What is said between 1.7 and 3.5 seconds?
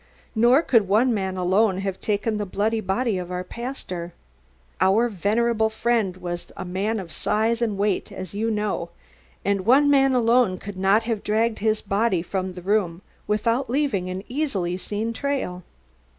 have taken away the bloody body of the